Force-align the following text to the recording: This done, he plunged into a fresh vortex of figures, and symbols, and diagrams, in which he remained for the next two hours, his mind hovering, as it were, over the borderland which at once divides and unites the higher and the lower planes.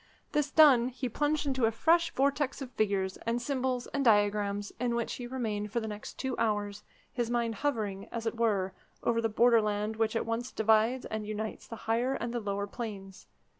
This 0.31 0.49
done, 0.49 0.87
he 0.87 1.07
plunged 1.07 1.45
into 1.45 1.65
a 1.67 1.71
fresh 1.71 2.09
vortex 2.15 2.59
of 2.59 2.71
figures, 2.71 3.17
and 3.17 3.39
symbols, 3.39 3.85
and 3.93 4.03
diagrams, 4.03 4.71
in 4.79 4.95
which 4.95 5.13
he 5.13 5.27
remained 5.27 5.71
for 5.71 5.79
the 5.79 5.87
next 5.87 6.17
two 6.17 6.35
hours, 6.39 6.83
his 7.13 7.29
mind 7.29 7.53
hovering, 7.53 8.07
as 8.11 8.25
it 8.25 8.35
were, 8.35 8.73
over 9.03 9.21
the 9.21 9.29
borderland 9.29 9.97
which 9.97 10.15
at 10.15 10.25
once 10.25 10.51
divides 10.51 11.05
and 11.05 11.27
unites 11.27 11.67
the 11.67 11.75
higher 11.85 12.15
and 12.15 12.33
the 12.33 12.39
lower 12.39 12.65
planes. 12.65 13.27